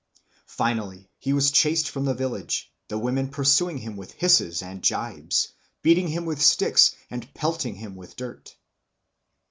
[0.47, 5.49] Finally he was chased from the village, the women pursuing him with hisses and gibes,
[5.83, 8.55] beating him with sticks, and pelting him with dirt.